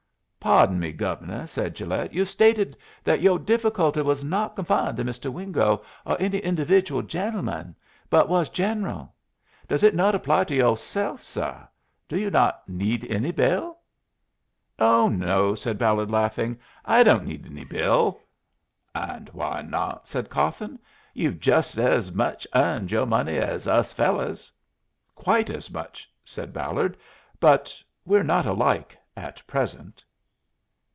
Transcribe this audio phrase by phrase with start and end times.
[0.43, 2.13] "Pardon me, Gove'nuh," said Gilet.
[2.13, 5.31] "You stated that yoh difficulty was not confined to Mr.
[5.31, 7.75] Wingo or any individual gentleman,
[8.09, 9.13] but was general.
[9.67, 11.59] Does it not apply to yo'self, suh?
[12.09, 13.77] Do you not need any bill?"
[14.79, 16.57] "Oh no," said Ballard, laughing.
[16.85, 18.19] "I don't need any bill."
[18.95, 20.79] "And why not?" said Cawthon.
[21.13, 24.51] "You've jist ez much earned yoh money ez us fellers."
[25.13, 26.97] "Quite as much," said Ballard.
[27.39, 30.03] "But we're not alike at present."